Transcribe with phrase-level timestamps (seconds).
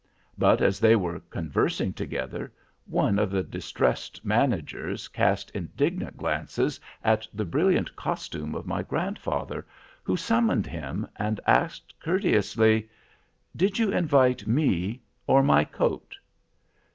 [0.35, 2.51] But as they were conversing together,
[2.87, 9.63] one of the distressed managers cast indignant glances at the brilliant costume of my grandfather,
[10.01, 12.89] who summoned him, and asked courteously:
[13.55, 16.15] "'Did you invite me or my coat?